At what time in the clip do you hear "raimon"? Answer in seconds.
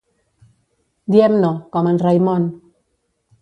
2.05-2.49